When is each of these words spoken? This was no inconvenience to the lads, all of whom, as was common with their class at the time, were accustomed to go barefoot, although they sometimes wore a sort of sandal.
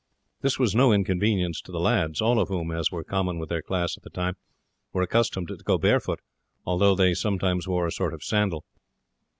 This 0.41 0.57
was 0.57 0.73
no 0.73 0.91
inconvenience 0.91 1.61
to 1.61 1.71
the 1.71 1.79
lads, 1.79 2.21
all 2.21 2.39
of 2.39 2.47
whom, 2.47 2.71
as 2.71 2.91
was 2.91 3.05
common 3.07 3.37
with 3.37 3.49
their 3.49 3.61
class 3.61 3.95
at 3.95 4.01
the 4.01 4.09
time, 4.09 4.35
were 4.93 5.03
accustomed 5.03 5.49
to 5.49 5.55
go 5.57 5.77
barefoot, 5.77 6.21
although 6.65 6.95
they 6.95 7.13
sometimes 7.13 7.67
wore 7.67 7.85
a 7.85 7.91
sort 7.91 8.15
of 8.15 8.23
sandal. 8.23 8.65